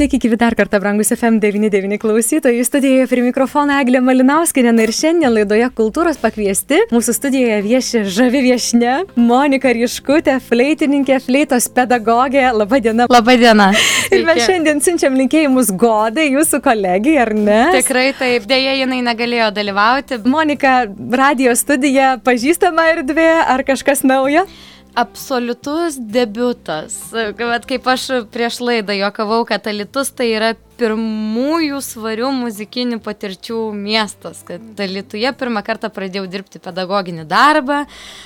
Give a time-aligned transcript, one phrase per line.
[0.00, 2.62] Sveiki, gyvi dar kartą, brangus FM99 klausytojai.
[2.64, 6.78] Studijoje prie mikrofono Eglė Malinauskinė ir šiandien laidoje kultūros pakviesti.
[6.88, 12.46] Mūsų studijoje vieši žavi viešne Monika Ryškutė, fleitininkė, fleitos pedagogė.
[12.56, 13.10] Labadiena.
[13.12, 13.68] Labadiena.
[14.16, 17.60] Ir mes šiandien siunčiam linkėjimus godai, jūsų kolegijai, ar ne?
[17.76, 20.22] Tikrai taip, dėja jinai negalėjo dalyvauti.
[20.24, 20.78] Monika,
[21.12, 24.48] radio studija, pažįstama erdvė ar kažkas naujo?
[24.94, 26.96] Absoliutus debutas.
[27.38, 30.50] Vat kaip aš prieš laidą juokavau, kad Alitus tai yra
[30.80, 34.42] pirmųjų svarių muzikinių patirčių miestas.
[34.48, 37.84] Kad Alituje pirmą kartą pradėjau dirbti pedagoginį darbą,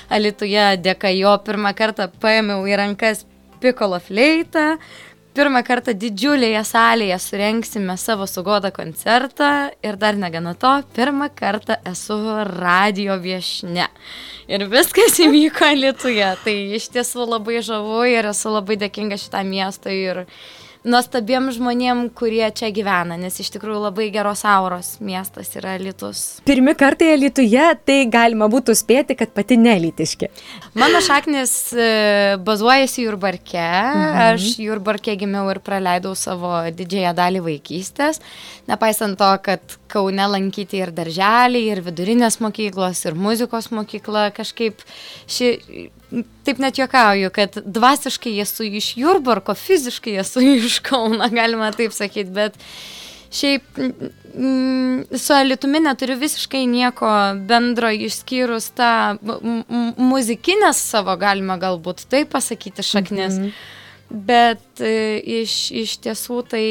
[0.09, 3.25] Alituje dėka jo pirmą kartą paėmiau į rankas
[3.65, 4.75] pikolo fleitą,
[5.35, 9.51] pirmą kartą didžiulėje salėje surenksime savo sugodą koncertą
[9.85, 12.19] ir dar negana to, pirmą kartą esu
[12.51, 13.89] radio viešne.
[14.49, 16.31] Ir viskas įvyko Lietuvoje.
[16.45, 20.25] Tai iš tiesų labai žavu ir esu labai dėkinga šitam miestui ir
[20.85, 26.23] nuostabiem žmonėm, kurie čia gyvena, nes iš tikrųjų labai geros auros miestas yra Lietus.
[26.45, 30.29] Pirmi kartai Lietuje, tai galima būtų spėti, kad pati nelitiški.
[30.79, 31.89] Mano šaknis e,
[32.45, 34.21] bazuojasi Jurbarke, mhm.
[34.35, 38.21] aš Jurbarke gimiau ir praleidau savo didžiąją dalį vaikystės,
[38.69, 44.83] nepaisant to, kad Kaune lankyti ir darželį, ir vidurinės mokyklos, ir muzikos mokykla, kažkaip
[45.31, 45.53] ši
[46.47, 52.31] taip net juokauju, kad dvasiškai esu iš Jurbarko, fiziškai esu iš Kauna, galima taip sakyti,
[52.35, 52.59] bet
[53.35, 57.09] šiaip mm, su Alitumi neturiu visiškai nieko
[57.49, 58.91] bendro išskyrus tą
[59.99, 63.41] muzikinės savo, galima galbūt taip pasakyti, šaknis.
[63.41, 66.65] Mm -hmm bet e, iš, iš tiesų tai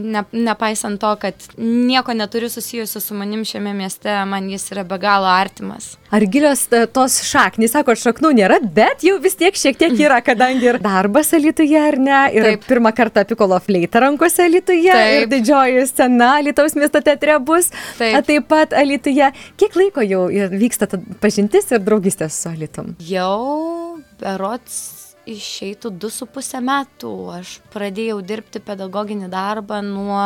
[0.00, 4.98] ne, nepaisant to, kad nieko neturiu susijusiu su manim šiame mieste, man jis yra be
[5.00, 5.94] galo artimas.
[6.10, 10.20] Ar gilios e, tos šaknys, sako, šaknų nėra, bet jau vis tiek šiek tiek yra,
[10.24, 12.66] kadangi ir darbas Lietuvoje, ar ne, ir Taip.
[12.68, 18.48] pirmą kartą Pikolo fleita rankose Lietuvoje, ir didžioji scena Lietuvos miesto teatre bus Taip, taip
[18.50, 19.30] pat Lietuvoje.
[19.60, 20.90] Kiek laiko jau vyksta
[21.22, 22.96] pažintis ir draugystės su Lietum?
[23.06, 27.10] Jau berots išeitų du su pusę metų.
[27.40, 30.22] Aš pradėjau dirbti pedagoginį darbą nuo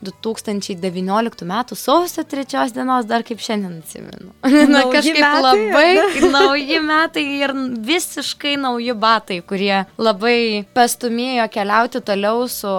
[0.00, 4.32] 2019 metų sausio 3 dienos, dar kaip šiandien atsimenu.
[4.72, 6.30] Na, kažkaip metai, labai ne?
[6.36, 7.52] nauji metai ir
[7.90, 12.72] visiškai nauji batai, kurie labai pastumėjo keliauti toliau su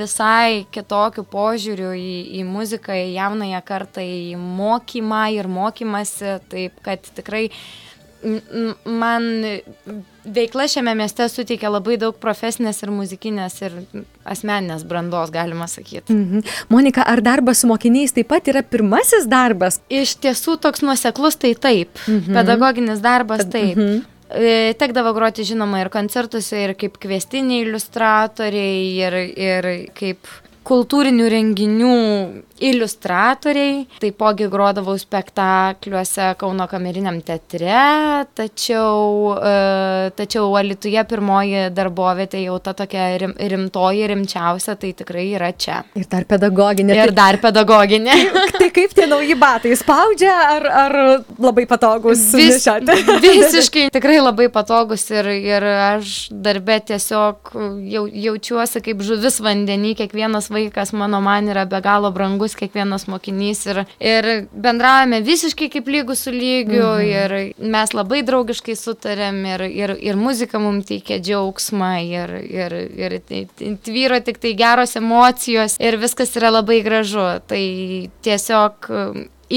[0.00, 7.06] visai kitokiu požiūriu į, į muziką, į jaunąją kartą, į mokymą ir mokymasi, taip kad
[7.14, 7.46] tikrai
[8.84, 9.30] man
[10.24, 13.76] veikla šiame mieste suteikia labai daug profesinės ir muzikinės ir
[14.24, 16.14] asmeninės brandos, galima sakyti.
[16.14, 16.44] Mhm.
[16.72, 19.80] Monika, ar darbas su mokiniais taip pat yra pirmasis darbas?
[19.92, 21.92] Iš tiesų toks nuoseklus tai taip.
[22.06, 22.32] Mhm.
[22.34, 23.76] Pedagoginis darbas taip.
[23.76, 24.02] Mhm.
[24.34, 30.26] E, tekdavo groti žinoma ir koncertuose, ir kaip kvestiniai iliustratoriai, ir, ir kaip
[30.64, 31.94] kultūrinių renginių
[32.64, 42.74] iliustratoriai, taipogi grodavau spektakliuose Kauno kameriniam teatre, tačiau, e, tačiau Alituje pirmoji darbovietė jau ta
[42.78, 45.82] tokia rim, rimtoji, rimčiausia, tai tikrai yra čia.
[45.98, 46.94] Ir dar pedagoginė.
[46.94, 48.16] Ir tai, dar pedagoginė.
[48.60, 50.96] tai kaip tie nauji batai spaudžia ar, ar
[51.42, 52.22] labai patogus?
[52.38, 52.62] Vis,
[53.26, 57.54] visiškai tikrai labai patogus ir, ir aš darbė tiesiog
[57.90, 63.64] jau, jaučiuosi kaip žuvis vandenį, kiekvienas vaikas mano man yra be galo brangus kiekvienas mokinys
[63.70, 67.10] ir, ir bendravome visiškai kaip lygų su lygiu mhm.
[67.10, 73.18] ir mes labai draugiškai sutarėm ir, ir, ir muzika mums teikia džiaugsmą ir, ir, ir
[73.84, 77.26] tvyro tik tai geros emocijos ir viskas yra labai gražu.
[77.48, 77.64] Tai
[78.24, 78.90] tiesiog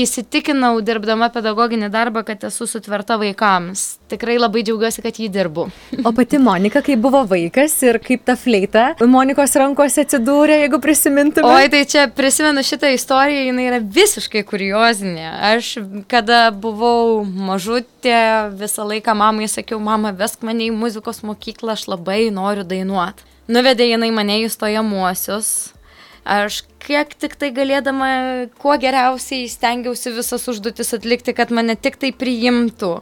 [0.02, 3.86] įsitikinau dirbdama pedagoginį darbą, kad esu sutverta vaikams.
[4.12, 5.68] Tikrai labai džiaugiuosi, kad jį dirbu.
[6.08, 11.50] O pati Monika, kai buvo vaikas ir kaip ta fleita Monikos rankose atsidūrė, jeigu prisimintume?
[11.50, 15.28] Oi, tai čia prisimenu šitą istoriją, jinai yra visiškai kuriozinė.
[15.54, 15.74] Aš,
[16.12, 18.20] kada buvau mažutė,
[18.60, 23.26] visą laiką mamai sakiau, mama, vesk mane į muzikos mokyklą, aš labai noriu dainuoti.
[23.48, 25.77] Nuvedė jinai mane į stojamuosius
[26.28, 28.08] Aš kiek tik tai galėdama,
[28.60, 32.98] kuo geriausiai stengiausi visas užduotis atlikti, kad mane tik tai priimtų.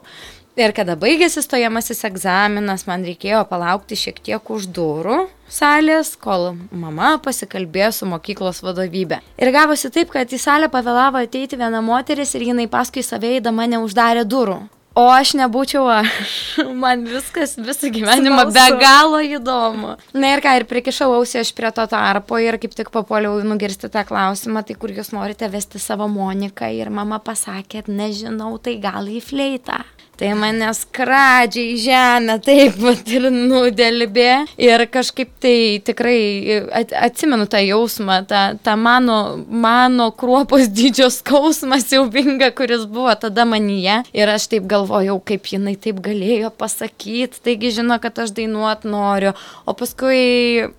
[0.56, 7.16] Ir kada baigėsi stojamasis egzaminas, man reikėjo palaukti šiek tiek už durų salės, kol mama
[7.25, 9.19] pasikalbėjo su mokyklos vadovybė.
[9.42, 13.68] Ir gavosi taip, kad į salę pavėlavo ateiti viena moteris ir jinai paskui save įdama
[13.74, 14.62] neuždarė durų.
[14.95, 16.33] O aš nebūčiau aš.
[16.81, 18.56] Man viskas, visą gyvenimą Smalsu.
[18.56, 19.95] be galo įdomu.
[20.15, 23.92] Na ir ką, ir prikišau ausį aš prie to tarpo ir kaip tik papuoliau nugirsti
[23.92, 26.71] tą klausimą, tai kur jūs norite vesti savo Moniką.
[26.71, 29.81] Ir mama pasakė, nežinau, tai gal į fleitą.
[30.16, 34.30] Tai mane skradžiai į žemę, taip pat ir nudelbė.
[34.62, 36.62] Ir kažkaip tai tikrai
[37.04, 39.20] atsimenu tą jausmą, tą, tą mano,
[39.50, 44.02] mano kruopos dydžio skausmą siaubingą, kuris buvo tada manyje.
[44.16, 49.36] Ir aš taip galvojau, kaip jinai taip galėjo pasakyti, taigi žino, kad aš dainuot noriu.
[49.68, 50.70] O paskui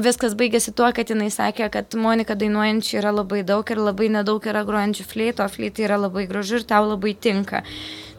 [0.00, 4.44] viskas baigėsi tuo, kad jinai sakė, kad Monika dainuojančių yra labai daug ir labai nedaug
[4.48, 7.62] yra grojančių fleito, o fleitai yra labai gražu ir tau labai tinka.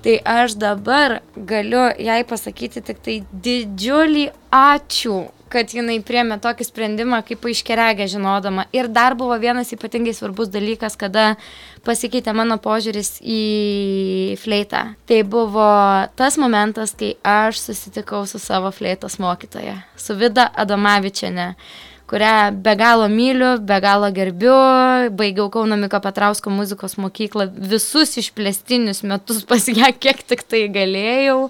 [0.03, 5.21] Tai aš dabar galiu jai pasakyti tik tai didžiulį ačiū,
[5.53, 8.65] kad jinai priemė tokį sprendimą kaip aiškeregė žinodama.
[8.75, 11.37] Ir dar buvo vienas ypatingai svarbus dalykas, kada
[11.87, 13.39] pasikeitė mano požiūris į
[14.41, 14.83] fleitą.
[15.07, 15.69] Tai buvo
[16.19, 21.53] tas momentas, kai aš susitikau su savo fleitos mokytoja, su Vida Adomavičiane
[22.09, 24.55] kurią be galo myliu, be galo gerbiu,
[25.17, 31.47] baigiau Kauno Miko Petrausko muzikos mokyklą visus išplėstinius metus pas ją, kiek tik tai galėjau.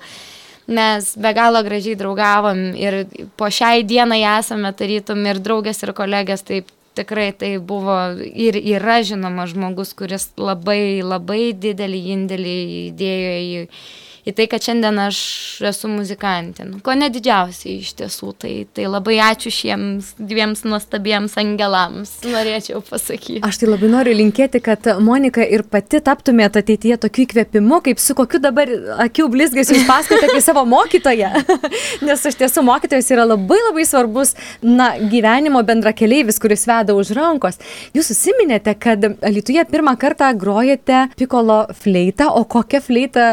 [0.73, 3.03] Mes be galo gražiai draugavom ir
[3.35, 9.01] po šiai dienai esame tarytum ir draugės, ir kolegės, taip tikrai tai buvo ir yra
[9.03, 12.57] žinoma žmogus, kuris labai, labai didelį indėlį
[12.93, 15.17] įdėjo į, į tai, kad šiandien aš
[15.67, 16.63] esu muzikantė.
[16.69, 18.31] Nu, ko ne didžiausiai iš tiesų.
[18.39, 23.41] Tai, tai labai ačiū šiems dviems nuostabiems angelams, norėčiau pasakyti.
[23.43, 28.15] Aš tai labai noriu linkėti, kad Monika ir pati taptumėte ateityje tokiu įkvėpimu, kaip su
[28.15, 28.71] kokiu dabar
[29.03, 31.33] akių blizgės jūs pasakote apie savo mokytoją.
[32.07, 34.33] Nes iš tiesų mokytojas yra labai labai svarbus
[34.63, 37.59] na, gyvenimo bendrakeleivis, kuris veda už rankos.
[37.91, 43.27] Jūs susiminėte, kad Lietuvoje pirmą kartą grojate pikolo fleitą, o kokią fleitą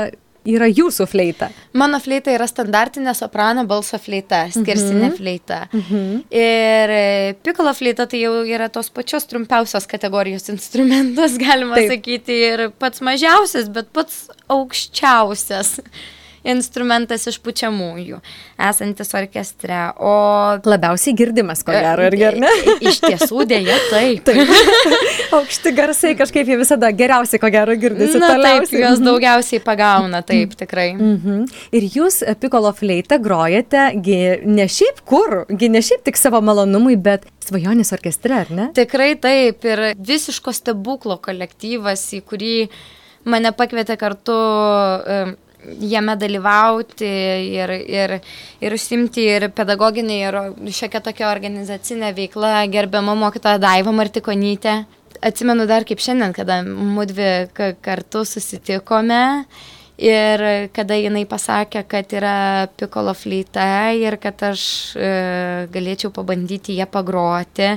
[0.48, 1.50] yra jūsų fleita?
[1.76, 5.16] Mano fleita yra standartinė soprano balso fleita, skersinė mm -hmm.
[5.16, 5.58] fleita.
[5.72, 6.22] Mm -hmm.
[6.30, 11.90] Ir e, pikolo fleita tai jau yra tos pačios trumpiausios kategorijos instrumentas, galima Taip.
[11.90, 15.80] sakyti, ir pats mažiausias, bet pats aukščiausias
[16.46, 18.20] instrumentas iš pučiamųjų,
[18.70, 19.80] esantis orkestre.
[20.00, 20.12] O
[20.64, 22.52] labiausiai girdimas, ko gero, irgi, ar ne?
[22.80, 24.24] Iš tiesų dėja, taip.
[24.28, 24.54] taip.
[25.36, 28.18] Aukšti garsai kažkaip jie visada geriausiai, ko gero, girdisi.
[28.22, 29.06] Na, taip, juos mhm.
[29.08, 30.90] daugiausiai pagauna, taip, tikrai.
[30.96, 31.44] -hmm.
[31.76, 33.90] Ir jūs pikolo fleitą grojate,
[34.44, 38.70] ne šiaip kur, ne šiaip tik savo malonumui, bet svajonės orkestre, ar ne?
[38.76, 42.56] Tikrai taip, ir visiško stebuklo kolektyvas, į kurį
[43.28, 44.36] mane pakvietė kartu
[45.80, 47.08] jame dalyvauti
[47.54, 48.16] ir, ir,
[48.62, 50.38] ir užsimti ir pedagoginė, ir
[50.74, 54.80] šiokia tokia organizacinė veikla gerbiama mokytoja Daiva Martikonytė.
[55.20, 57.50] Atsimenu dar kaip šiandien, kada mudvi
[57.84, 59.20] kartu susitikome
[60.00, 64.62] ir kada jinai pasakė, kad yra pikolo fleita ir kad aš
[64.96, 65.10] e,
[65.74, 67.74] galėčiau pabandyti ją pagroti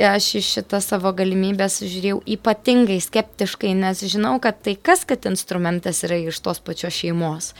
[0.00, 6.02] aš į šitą savo galimybę žiūrėjau ypatingai skeptiškai, nes žinau, kad tai kas, kad instrumentas
[6.06, 7.52] yra iš tos pačios šeimos.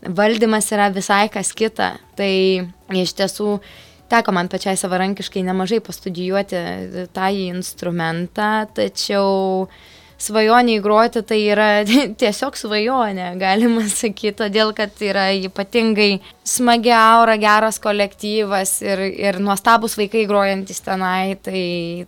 [0.00, 1.92] Valdymas yra visai kas kita.
[2.16, 2.32] Tai
[2.96, 3.58] iš tiesų
[4.10, 6.60] teko man pačiai savarankiškai nemažai pastudijuoti
[7.14, 9.68] tą instrumentą, tačiau
[10.20, 11.70] svajonė įgroti tai yra
[12.22, 16.20] tiesiog svajonė, galima sakyti, todėl kad yra ypatingai
[16.50, 21.62] smagi aura, geras kolektyvas ir, ir nuostabus vaikai grojantis tenai, tai,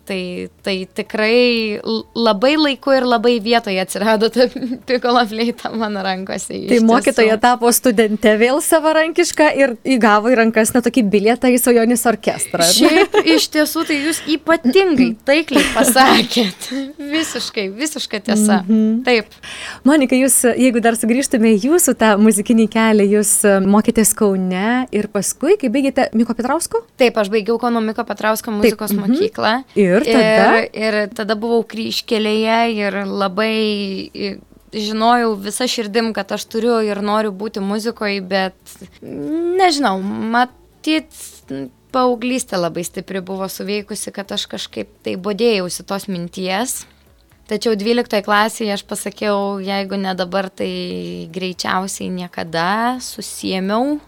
[0.08, 0.20] tai,
[0.66, 1.80] tai tikrai
[2.16, 4.48] labai laiku ir labai vietoje atsirado ta
[4.88, 6.58] pikolo fleita mano rankose.
[6.70, 12.66] Tai mokytoja tapo studentė vėl savarankiška ir įgavo į rankas netokį bilietą į svajonės orkestrą.
[12.72, 16.70] Šiaip iš tiesų tai jūs ypatingai taikliai pasakėt.
[17.12, 18.62] Visiškai, visiškai tiesa.
[18.62, 19.04] Mm -hmm.
[19.04, 19.26] Taip.
[19.84, 23.32] Monika, jūs, jeigu dar sugrįžtume į jūsų tą muzikinį kelią, jūs
[23.66, 26.82] mokėtės kaunė Kaune ir paskui, kai baigėte Miko Petrausko?
[27.00, 29.12] Taip, aš baigiau Kauno Miko Petrausko muzikos Taip, mhm.
[29.12, 29.52] mokyklą.
[29.78, 30.62] Ir tada?
[30.62, 34.38] Ir, ir tada buvau kryškelėje ir labai
[34.72, 41.12] žinojau visą širdim, kad aš turiu ir noriu būti muzikoje, bet nežinau, matyt,
[41.92, 46.82] paauglystė labai stipri buvo suveikusi, kad aš kažkaip tai bodėjausi tos minties.
[47.52, 50.72] Tačiau 12 klasėje aš pasakiau, jeigu ne dabar, tai
[51.34, 53.98] greičiausiai niekada susiemiau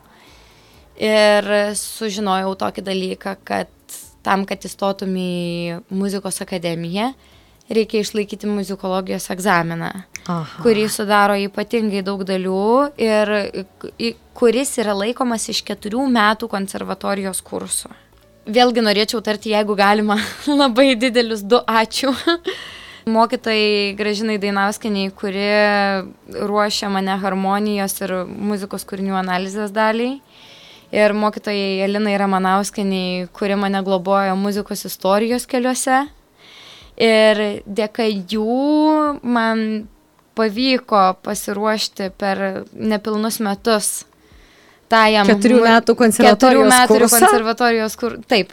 [0.95, 3.71] Ir sužinojau tokį dalyką, kad
[4.25, 7.11] tam, kad įstotum į muzikos akademiją,
[7.67, 9.91] reikia išlaikyti muzikologijos egzaminą,
[10.31, 10.63] Aha.
[10.63, 13.35] kurį sudaro ypatingai daug dalių ir
[14.39, 17.91] kuris yra laikomas iš keturių metų konservatorijos kursų.
[18.45, 20.21] Vėlgi norėčiau tarti, jeigu galima,
[20.61, 22.15] labai didelius du ačiū.
[23.05, 25.45] Mokytojai Gražinai Dainauskiniai, kuri
[26.49, 30.23] ruošia mane harmonijos ir muzikos kūrinių analizės daliai
[30.95, 36.05] ir mokytojai Elinai Ramanauskiniai, kuri mane globojo muzikos istorijos keliuose.
[36.97, 39.85] Ir dėka jų man
[40.39, 43.93] pavyko pasiruošti per nepilnus metus
[44.91, 47.21] tajam keturių metų konservatorijos keturių metų kursą?
[47.21, 48.17] konservatorijos kur.
[48.31, 48.53] Taip,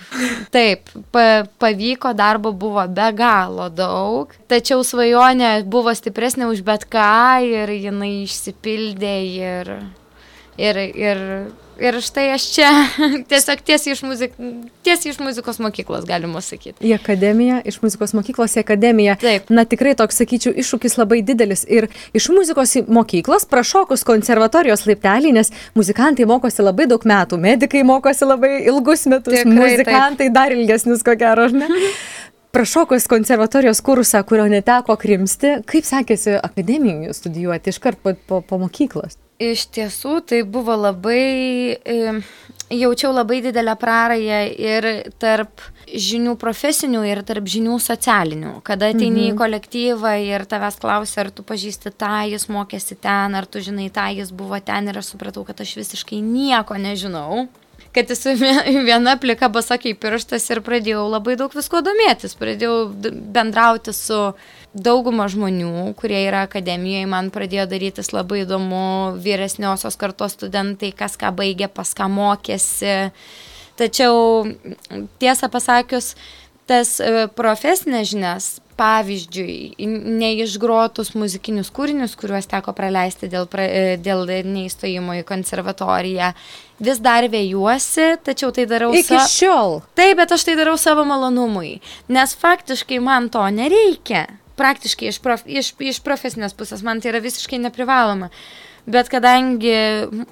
[0.54, 1.26] taip, pa,
[1.62, 8.14] pavyko, darbo buvo be galo daug, tačiau svajonė buvo stipresnė už bet ką ir jinai
[8.26, 9.74] išsipildė ir,
[10.62, 11.26] ir, ir
[11.82, 12.70] Ir štai aš čia
[13.32, 14.36] tiesiog tiesiai iš, muzik,
[14.86, 16.78] tiesiai iš muzikos mokyklos, galima sakyti.
[16.86, 19.18] Į akademiją, iš muzikos mokyklos į akademiją.
[19.22, 19.50] Taip.
[19.54, 21.66] Na tikrai toks, sakyčiau, iššūkis labai didelis.
[21.66, 28.30] Ir iš muzikos mokyklos prašokus konservatorijos laiptelį, nes muzikantai mokosi labai daug metų, medikai mokosi
[28.30, 30.36] labai ilgus metus, Tikrai, muzikantai taip.
[30.38, 31.72] dar ilgesnius, ko gero, ar ne?
[32.52, 39.16] Prašokus konservatorijos kursą, kurio neteko krimsti, kaip sekėsi akademijų studijuoti iškart po, po, po mokyklos?
[39.42, 41.78] Iš tiesų, tai buvo labai,
[42.70, 44.88] jaučiau labai didelę prarąją ir
[45.22, 48.54] tarp žinių profesinių ir tarp žinių socialinių.
[48.68, 49.32] Kada ateini mhm.
[49.34, 53.90] į kolektyvą ir tavęs klausia, ar tu pažįsti tą, jis mokėsi ten, ar tu žinai
[53.94, 57.48] tą, jis buvo ten ir aš supratau, kad aš visiškai nieko nežinau
[57.96, 58.34] kad esu
[58.88, 62.90] viena plika basa kaip pirštas ir pradėjau labai daug visko domėtis, pradėjau
[63.36, 64.20] bendrauti su
[64.74, 68.84] dauguma žmonių, kurie yra akademijoje, man pradėjo darytis labai įdomu,
[69.20, 73.12] vyresniosios kartos studentai, kas ką baigė, pas ką mokėsi.
[73.80, 74.46] Tačiau
[75.20, 76.14] tiesą pasakius,
[76.72, 78.50] tas e, profesinės žinias,
[78.80, 79.76] pavyzdžiui,
[80.22, 86.32] neišgrotus muzikinius kūrinius, kuriuos teko praleisti dėl, pra, e, dėl neįstojimo į konservatoriją,
[86.82, 89.28] vis dar vėjuosi, tačiau tai darau Iki sa...
[89.30, 89.82] šiol.
[90.00, 91.78] Taip, bet aš tai darau savo malonumui,
[92.10, 94.28] nes faktiškai man to nereikia.
[94.60, 98.30] Praktiškai iš, prof, iš, iš profesinės pusės man tai yra visiškai neprivaloma.
[98.90, 99.76] Bet kadangi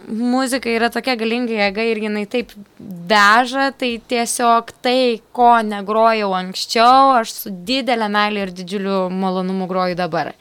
[0.09, 7.13] muzika yra tokia galinga jėga ir jinai taip veža, tai tiesiog tai, ko negrojau anksčiau,
[7.19, 10.33] aš su didelė meilė ir didžiuliu malonumu groju dabar.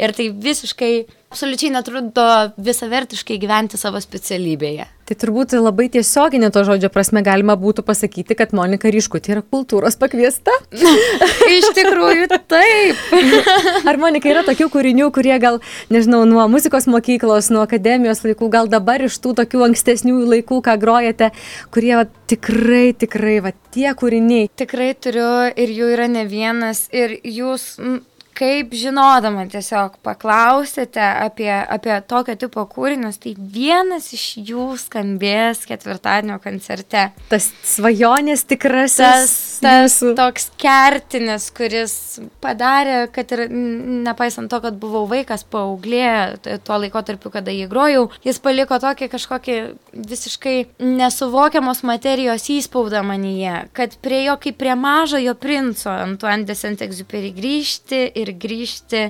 [0.00, 0.92] Ir tai visiškai
[1.30, 2.24] absoliučiai netrudo
[2.58, 4.86] visavertiškai gyventi savo specialybėje.
[5.10, 9.98] Tai turbūt labai tiesioginė to žodžio prasme galima būtų pasakyti, kad Monika Ryškutė yra kultūros
[9.98, 10.54] pakviesta.
[11.56, 13.00] Iš tikrųjų, taip.
[13.90, 15.58] Ar Monika yra tokių kūrinių, kurie gal,
[15.90, 20.76] nežinau, nuo muzikos mokyklos, nuo akademijos laikų, gal dabar iš tų tokių ankstesnių laikų, ką
[20.82, 21.32] grojate,
[21.74, 24.50] kurie va, tikrai, tikrai, va, tie kūriniai.
[24.62, 27.72] Tikrai turiu ir jų yra ne vienas ir jūs
[28.40, 36.38] kaip žinodama tiesiog paklausėte apie, apie tokio tipo kūrinius, tai vienas iš jų skambės ketvirtadienio
[36.42, 37.10] koncerte.
[37.30, 39.00] Tas svajonės tikrasis.
[39.00, 41.94] Tas, tas toks kertinis, kuris
[42.42, 48.40] padarė, kad ir nepaisant to, kad buvau vaikas, paauglė, tuo laikotarpiu, kada jį grojau, jis
[48.42, 49.58] paliko tokį kažkokį
[50.10, 57.34] visiškai nesuvokiamos materijos įspaudą manyje, kad prie jo kaip prie mažojo princo Antoine de Saint-Exupéry
[57.36, 59.04] grįžti ir ir grįžti,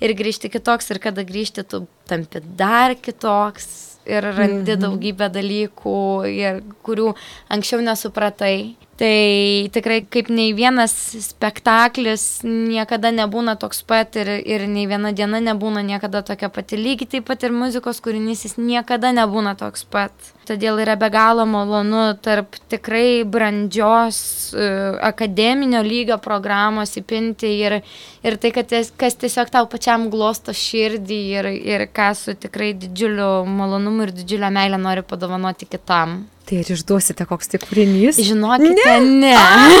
[0.00, 3.68] ir grįžti kitoks, ir kada grįžti, tu tampi dar kitoks
[4.06, 4.82] ir randi mm -hmm.
[4.84, 7.14] daugybę dalykų, ir, kurių
[7.50, 8.76] anksčiau nesupratai.
[8.96, 15.36] Tai tikrai kaip nei vienas spektaklis niekada nebūna toks pat ir, ir nei viena diena
[15.44, 16.78] nebūna niekada tokia pati.
[16.80, 20.14] Lygiai taip pat ir muzikos kūrinys jis niekada nebūna toks pat.
[20.48, 24.20] Todėl yra be galo malonu tarp tikrai brandžios
[24.56, 27.76] uh, akademinio lygio programos įpinti ir,
[28.24, 33.44] ir tai, kad kas tiesiog tau pačiam glosto širdį ir, ir ką su tikrai didžiuliu
[33.44, 36.22] malonumu ir didžiulio meilę nori padovanoti kitam.
[36.46, 38.20] Tai ir išduosite, koks tik kūrinys?
[38.22, 39.32] Žinokite, ne.
[39.32, 39.80] ne.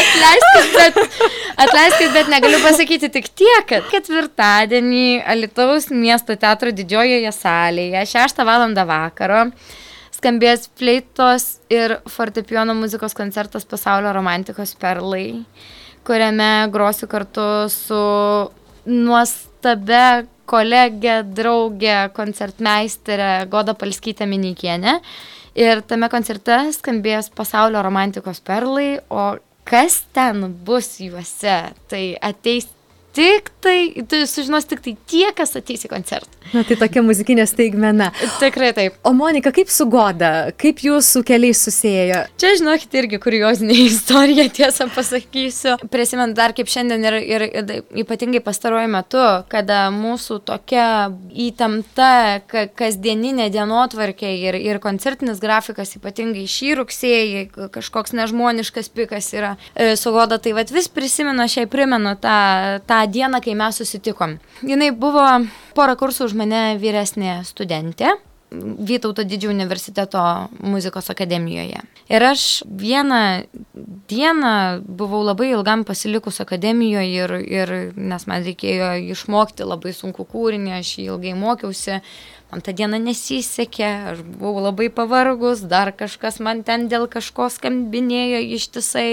[0.00, 1.00] atleiskit, bet,
[1.64, 8.68] atleiskit, bet negaliu pasakyti tik tiek, kad ketvirtadienį Alitaus miesto teatro didžiojoje salėje 6 val.
[8.86, 9.42] vakaro
[10.14, 15.42] skambės fleitos ir fortepijono muzikos koncertas pasaulio romantikos perlai,
[16.06, 18.02] kuriame grosiu kartu su
[18.86, 24.98] nuostabia kolegė, draugė, koncertmeisterė Goda Palskytė Minikienė.
[25.58, 29.32] Ir tame koncerte skambės pasaulio romantikos perlai, o
[29.66, 31.56] kas ten bus juose,
[31.90, 32.68] tai ateis
[33.16, 36.40] tik tai, tu sužinos tik tai tie, kas ateis į koncertą.
[36.50, 38.08] Na, tai tokia muzikinė staigmena.
[38.40, 38.96] Tikrai taip.
[39.06, 42.22] O Monika, kaip su Goda, kaip jūsų keliai susijęjo?
[42.40, 45.76] Čia, žinokit, irgi kuriozinė istorija, tiesą pasakysiu.
[45.92, 50.86] Prisimint dar kaip šiandien ir, ir, ir ypatingai pastaruoju metu, kada mūsų tokia
[51.30, 52.10] įtempta
[52.50, 59.92] ka, kasdieninė dienotvarkė ir, ir koncertinis grafikas, ypatingai šį rugsėjį, kažkoks nežmoniškas pikas yra e,
[60.00, 62.40] su Goda, tai vad vis prisimenu, aš jai primenu tą,
[62.90, 64.38] tą tą dieną, kai mes susitikom.
[64.62, 65.26] Jinai buvo
[65.74, 68.16] porą kursų už mane vyresnė studentė.
[68.50, 70.20] Vytauto didžiojo universiteto
[70.66, 71.84] muzikos akademijoje.
[72.10, 73.44] Ir aš vieną
[74.10, 80.74] dieną buvau labai ilgam pasilikus akademijoje ir, ir nes man reikėjo išmokti labai sunku kūrinį,
[80.80, 82.00] aš jį ilgai mokiausi,
[82.50, 88.40] man tą dieną nesisekė, aš buvau labai pavargus, dar kažkas man ten dėl kažko skambinėjo
[88.56, 89.12] ištisai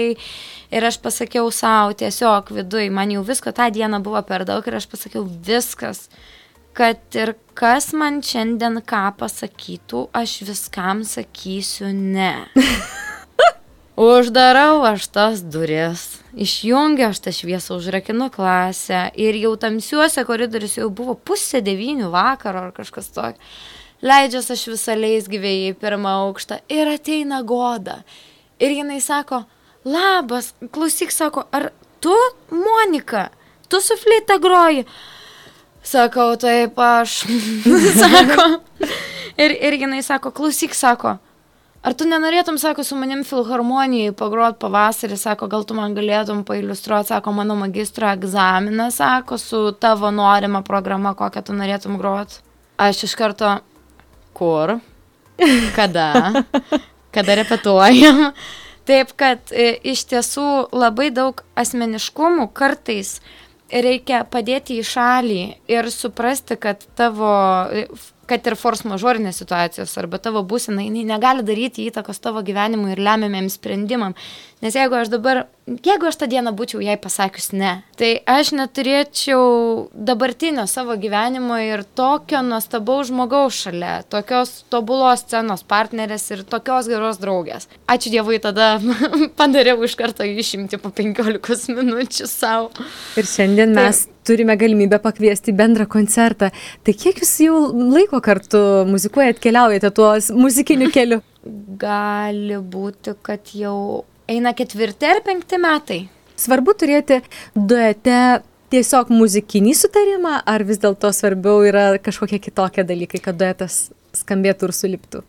[0.74, 4.78] ir aš pasakiau savo tiesiog viduj, man jau visko tą dieną buvo per daug ir
[4.80, 6.08] aš pasakiau viskas,
[6.78, 12.32] kad ir kas man šiandien ką pasakytų, aš viskam sakysiu ne.
[13.98, 20.90] Uždarau aš tas duris, išjungiu aš tą šviesą, užrakinu klasę ir jau tamsiuose koridoriuose jau
[21.00, 23.42] buvo pusė devynių vakaro ar kažkas tokio.
[24.06, 28.04] Leidžias aš visą leisgyvėjai į pirmą aukštą ir ateina goda.
[28.62, 29.42] Ir jinai sako,
[29.82, 32.14] labas, klausyk, sako, ar tu,
[32.54, 33.32] Monika,
[33.66, 34.86] tu su fleita groji?
[35.82, 37.24] Sakau, taip aš.
[38.04, 38.50] sako.
[39.38, 41.12] Ir, ir jinai sako, klausyk, sako,
[41.78, 47.12] Ar tu nenorėtum, sako, su manim filharmonijai pagrot pavasarį, sako, gal tu man galėtum pailustruoti,
[47.12, 52.40] sako, mano magistro egzaminą, sako, su tavo norima programa, kokią tu norėtum grot.
[52.82, 53.52] Aš iš karto,
[54.34, 54.78] kur,
[55.78, 56.08] kada,
[57.14, 58.32] kada repetuojam.
[58.88, 63.18] Taip, kad e, iš tiesų labai daug asmeniškumų kartais
[63.68, 67.30] reikia padėti į šalį ir suprasti, kad tavo
[68.28, 73.02] kad ir force mažorinės situacijos arba tavo būsena, jinai negali daryti įtakos tavo gyvenimui ir
[73.02, 74.16] lemiamiems sprendimam.
[74.58, 75.44] Nes jeigu aš dabar,
[75.86, 79.44] jeigu aš tą dieną būčiau jai pasakius ne, tai aš neturėčiau
[79.94, 87.22] dabartinio savo gyvenimo ir tokio nuostabaus žmogaus šalia, tokios tobulos scenos partnerės ir tokios geros
[87.22, 87.70] draugės.
[87.86, 88.76] Ačiū Dievui, tada
[89.38, 92.72] padariau iš karto išimti po 15 minučių savo.
[93.14, 96.50] Ir šiandien mes Taip turime galimybę pakviesti bendrą koncertą.
[96.84, 97.56] Tai kiek jūs jau
[97.94, 101.22] laiko kartu muzikuojat, keliaujate tuos muzikiniu keliu?
[101.80, 106.02] Gali būti, kad jau eina ketvirti ar penkti metai.
[106.38, 107.22] Svarbu turėti
[107.56, 108.18] duete
[108.72, 114.76] tiesiog muzikinį sutarimą, ar vis dėlto svarbiau yra kažkokie kitokie dalykai, kad duetas skambėtų ir
[114.76, 115.24] suliptų?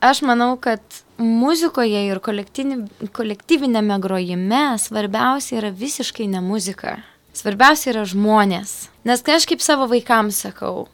[0.00, 0.80] Aš manau, kad
[1.20, 6.96] muzikoje ir kolektyvinėme grojime svarbiausia yra visiškai ne muzika.
[7.36, 8.90] Svarbiausia yra žmonės.
[9.06, 10.88] Nes kai aš kaip savo vaikams sakau,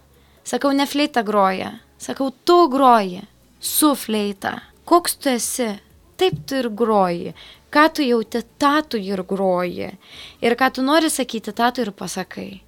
[0.47, 3.25] sakau, ne fleita groja, sakau, tu groji
[3.61, 4.59] su fleita.
[4.87, 5.73] Koks tu esi?
[6.17, 7.35] Taip tu ir groji.
[7.73, 9.91] Ką tu jauti, tą tu ir groji.
[10.41, 12.63] Ir ką tu nori sakyti, tą tu ir pasakai.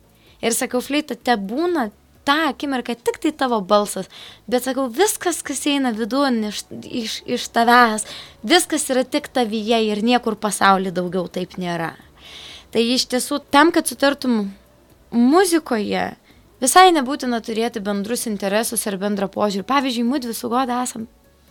[0.44, 1.88] Ir sakau, fleita, te būna
[2.28, 4.10] tą akimirką tik tai tavo balsas,
[4.50, 8.04] bet sakau, viskas, kas eina vidun iš, iš, iš tavęs,
[8.44, 11.94] viskas yra tik tavyje ir niekur pasaulyje daugiau taip nėra.
[12.74, 14.50] Tai iš tiesų, tam, kad sutartum
[15.14, 16.10] muzikoje,
[16.60, 19.64] visai nebūtina turėti bendrus interesus ar bendrą požiūrį.
[19.68, 21.06] Pavyzdžiui, mūdvi su Goda esam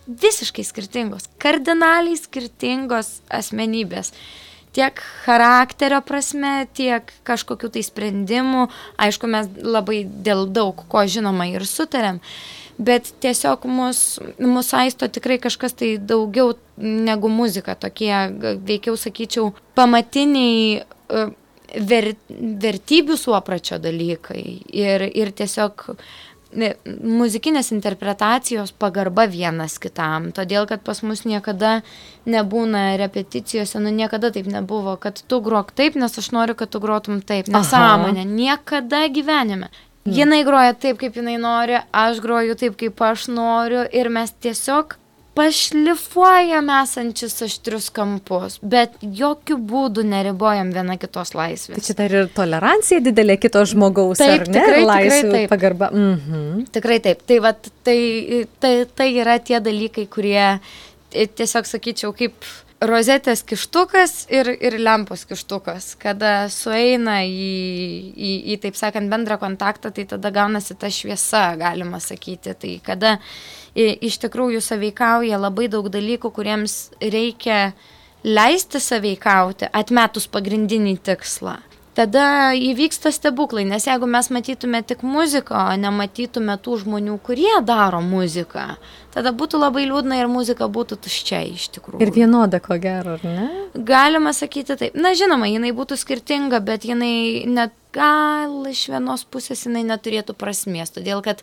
[0.08, 4.14] visiškai skirtingos, kardinaliai skirtingos asmenybės.
[4.76, 8.68] Tiek charakterio prasme, tiek kažkokiu tai sprendimu.
[9.00, 12.20] Aišku, mes labai dėl daug ko žinoma ir sutarėm.
[12.78, 17.74] Bet tiesiog mus, mus aisto tikrai kažkas tai daugiau negu muzika.
[17.74, 18.12] Tokie,
[18.62, 21.28] veikiau sakyčiau, pamatiniai E,
[21.84, 22.12] ver,
[22.64, 25.84] vertybių suopračio dalykai ir, ir tiesiog
[26.52, 31.82] muzikinės interpretacijos pagarba vienas kitam, todėl kad pas mus niekada
[32.24, 36.80] nebūna repeticijose, nu niekada taip nebuvo, kad tu grok taip, nes aš noriu, kad tu
[36.80, 39.68] grotum taip, nesąmonė, niekada gyvenime.
[40.06, 40.14] Hmm.
[40.16, 44.96] Jinai groja taip, kaip jinai nori, aš groju taip, kaip aš noriu ir mes tiesiog
[45.38, 51.78] pašlifuojam esančius aštrius kampus, bet jokių būdų neribojam viena kitos laisvės.
[51.78, 54.58] Tai čia dar ir tolerancija didelė kito žmogaus, taip, ar ne?
[54.58, 55.50] Tikrai, Laisvė, tikrai taip.
[55.54, 55.90] Pagarba.
[55.94, 56.68] Mhm.
[56.74, 57.22] Tikrai taip.
[57.28, 57.98] Tai, vat, tai,
[58.62, 60.46] tai, tai yra tie dalykai, kurie
[61.12, 62.50] tiesiog sakyčiau kaip
[62.84, 65.92] rozetės kištukas ir, ir lempos kištukas.
[66.00, 67.52] Kada sueina į,
[68.14, 72.54] į, į, taip sakant, bendrą kontaktą, tai tada gaunasi ta šviesa, galima sakyti.
[72.54, 73.16] Tai kada
[73.74, 77.72] iš tikrųjų saveikauja labai daug dalykų, kuriems reikia
[78.26, 81.58] leisti saveikauti, atmetus pagrindinį tikslą
[81.98, 88.00] tada įvyksta stebuklai, nes jeigu mes matytume tik muziką, o nematytume tų žmonių, kurie daro
[88.04, 88.68] muziką,
[89.14, 92.02] tada būtų labai liūdna ir muzika būtų tuščia iš tikrųjų.
[92.04, 93.48] Ir vienoda, ko gero, ar ne?
[93.74, 94.98] Galima sakyti taip.
[94.98, 100.94] Na, žinoma, jinai būtų skirtinga, bet jinai net gal iš vienos pusės jinai neturėtų prasmės,
[100.94, 101.42] todėl kad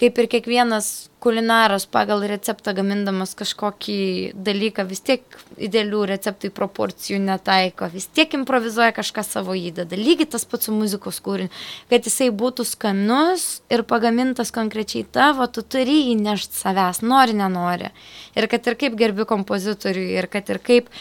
[0.00, 3.98] kaip ir kiekvienas kulinaras pagal receptą gamindamas kažkokį
[4.46, 5.38] dalyką vis tiek
[5.68, 9.98] idealių receptų į proporcijų netaiko, vis tiek improvizuoja kažką savo įdeda.
[9.98, 11.50] Lygiai tas pats su muzikos kūriniu,
[11.90, 17.90] kad jisai būtų skanus ir pagamintas konkrečiai tavo, tu turi įnešti savęs, nori, nenori.
[18.38, 20.92] Ir kad ir kaip gerbi kompozitoriui, ir kad ir kaip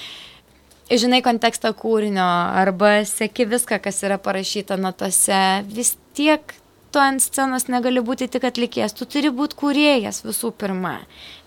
[0.91, 2.25] žinai kontekstą kūrinio
[2.61, 6.55] arba seki viską, kas yra parašyta natose, vis tiek
[6.95, 10.93] tu ant scenos negali būti tik atlikėjas, tu turi būti kūrėjas visų pirma,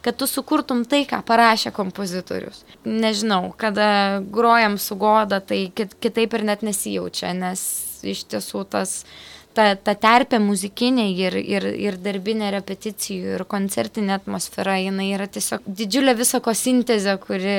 [0.04, 2.66] kad tu sukurtum tai, ką parašė kompozitorius.
[2.84, 7.64] Nežinau, kada grojam su goda, tai kitaip ir net nesijaučia, nes
[8.04, 9.00] iš tiesų tas
[9.58, 15.66] ta, ta terpė muzikinė ir, ir, ir darbinė repeticijų ir koncertinė atmosfera, jinai yra tiesiog
[15.66, 17.56] didžiulė visako sintezė, kuri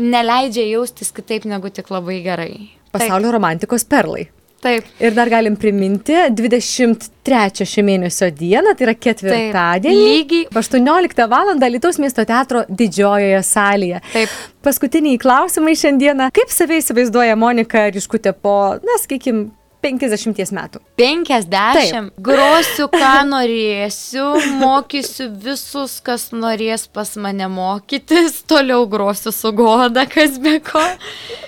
[0.00, 2.54] neleidžia jaustis kitaip negu tik labai gerai.
[2.96, 3.36] Pasaulio Taip.
[3.36, 4.26] romantikos perlai.
[4.64, 4.86] Taip.
[4.98, 10.06] Ir dar galim priminti 23 šio mėnesio dieną, tai yra ketvirtadienį.
[10.06, 10.16] Taip.
[10.16, 10.46] Lygiai.
[10.56, 11.52] 18 val.
[11.60, 14.00] Lietuvos miesto teatro didžiojoje salėje.
[14.14, 14.32] Taip.
[14.64, 16.30] Paskutiniai klausimai šiandieną.
[16.34, 19.50] Kaip save įsivaizduoja Monika Ryškutė po, na, sakykime,
[19.86, 20.80] 50 metų.
[20.98, 21.50] 50.
[21.52, 22.10] Taip.
[22.26, 24.26] Grosiu, ką norėsiu,
[24.60, 30.82] mokysiu visus, kas norės pas mane mokytis, toliau grosiu su goda, kas be ko.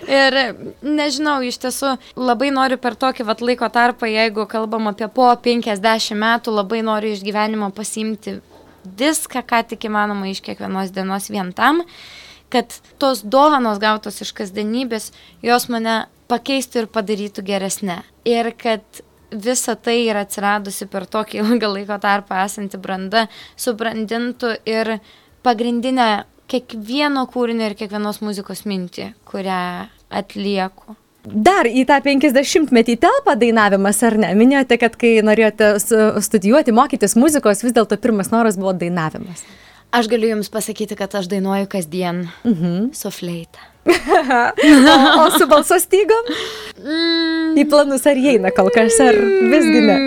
[0.08, 0.38] Ir
[0.86, 6.14] nežinau, iš tiesų labai noriu per tokį vat laiko tarpą, jeigu kalbam apie po 50
[6.18, 8.38] metų, labai noriu iš gyvenimo pasimti
[8.98, 11.82] viską, ką tik įmanoma iš kiekvienos dienos vien tam,
[12.52, 15.10] kad tos dovanos gautos iš kasdienybės,
[15.44, 18.02] jos mane pakeistų ir padarytų geresnę.
[18.28, 24.98] Ir kad visa tai yra atsiradusi per tokį ilgą laiko tarpą esanti branda, subrandintų ir
[25.46, 26.08] pagrindinę
[26.48, 29.60] kiekvieno kūrinio ir kiekvienos muzikos mintį, kurią
[30.08, 30.96] atlieku.
[31.28, 34.30] Dar į tą 50-metį telpa dainavimas, ar ne?
[34.38, 35.74] Minėjote, kad kai norėjote
[36.24, 39.42] studijuoti, mokytis muzikos, vis dėlto pirmas noras buvo dainavimas.
[39.92, 42.90] Aš galiu Jums pasakyti, kad aš dainuoju kasdien mhm.
[42.96, 43.60] su fleita.
[44.94, 46.32] o, o su balso stygom?
[46.82, 47.58] Mm.
[47.58, 49.98] Į planus ar įeina kol kas, ar visgi ne?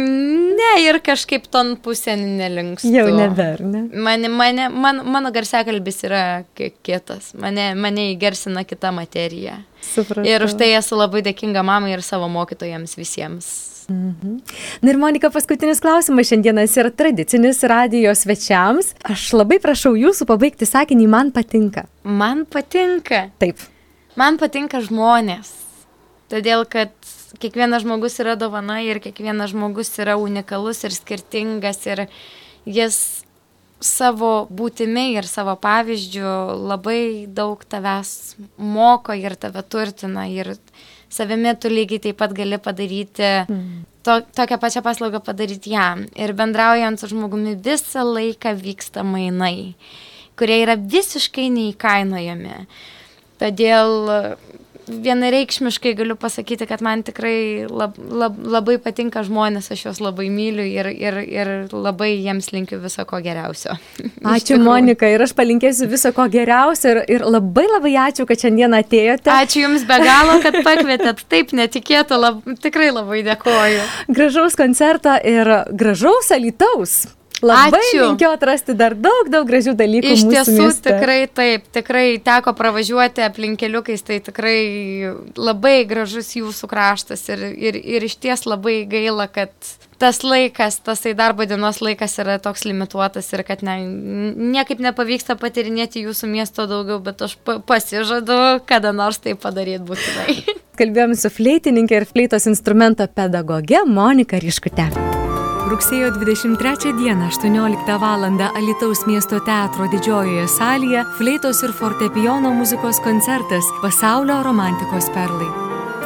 [0.62, 2.92] Ne, ir kažkaip ton pusė nelinkstu.
[2.94, 3.84] Jau neber, ne?
[4.06, 6.24] Mane, mane, man, mano garsiakalbis yra
[6.58, 9.62] kietas, mane, mane įgarsina kita materija.
[9.92, 10.28] Supratau.
[10.28, 13.50] Ir už tai esu labai dėkinga mamai ir savo mokytojams visiems.
[13.90, 14.38] Mhm.
[14.82, 18.94] Na ir Monika, paskutinis klausimas šiandienas yra tradicinis radijos svečiams.
[19.04, 21.88] Aš labai prašau jūsų pabaigti sakinį, man patinka.
[22.04, 23.30] Man patinka.
[23.42, 23.64] Taip.
[24.20, 25.54] Man patinka žmonės.
[26.32, 26.94] Todėl, kad
[27.40, 32.06] kiekvienas žmogus yra dovana ir kiekvienas žmogus yra unikalus ir skirtingas ir
[32.66, 32.98] jis
[33.82, 36.32] savo būtimi ir savo pavyzdžiu
[36.70, 40.54] labai daug tavęs moko ir tave turtina ir
[41.12, 43.84] savimi tu lygiai taip pat gali padaryti mm.
[44.08, 46.06] to, tokią pačią paslaugą padaryti jam.
[46.16, 49.74] Ir bendraujant su žmogumi visą laiką vyksta mainai,
[50.40, 52.64] kurie yra visiškai neįkainojami.
[53.42, 53.96] Todėl
[54.92, 60.66] vienareikšmiškai galiu pasakyti, kad man tikrai lab, lab, labai patinka žmonės, aš juos labai myliu
[60.68, 63.78] ir, ir, ir labai jiems linkiu viso ko geriausio.
[64.36, 68.76] Ačiū Monika ir aš palinkėsiu viso ko geriausio ir, ir labai labai ačiū, kad šiandien
[68.78, 69.32] atėjote.
[69.32, 73.88] Ačiū Jums be galo, kad pakvietėt, taip netikėta, lab, tikrai labai dėkoju.
[74.12, 77.02] Gražaus koncerto ir gražaus alitaus.
[77.42, 78.02] Labai Ačiū.
[78.06, 80.14] linkiu atrasti dar daug, daug gražių dalykų.
[80.14, 80.92] Iš tiesų, mieste.
[80.92, 84.58] tikrai taip, tikrai teko pravažiuoti aplinkeliukais, tai tikrai
[85.36, 89.52] labai gražus jūsų kraštas ir, ir, ir iš ties labai gaila, kad
[90.02, 93.78] tas laikas, tasai darbo dienos laikas yra toks limituotas ir kad ne,
[94.54, 97.38] niekaip nepavyksta patirinėti jūsų miesto daugiau, bet aš
[97.70, 100.38] pasižadu, kada nors tai padaryti būtinai.
[100.82, 104.90] Kalbėjome su fleitininkė ir fleitos instrumento pedagoge Monika Ryškute.
[105.70, 108.24] Rugsėjo 23 dieną 18 val.
[108.56, 115.50] Alitaus miesto teatro didžiojoje salėje fleitos ir fortepijono muzikos koncertas Pasaulio romantikos perlai.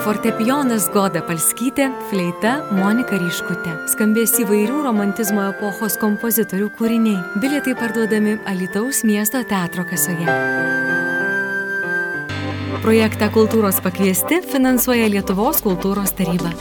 [0.03, 3.77] Fortepijonas Goda Palskytė, fleita Monika Ryškutė.
[3.93, 7.23] Skambės įvairių romantizmo epochos kompozitorių kūriniai.
[7.39, 10.27] Bilietai parduodami Alitaus miesto teatro kasoje.
[12.83, 16.51] Projektą Kultūros pakviesti finansuoja Lietuvos kultūros taryba.